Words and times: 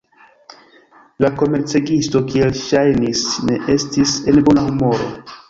La 1.25 1.29
komercegisto, 1.41 2.21
kiel 2.31 2.57
ŝajnis, 2.63 3.23
ne 3.51 3.61
estis 3.77 4.17
en 4.35 4.43
bona 4.51 4.67
humoro. 4.73 5.09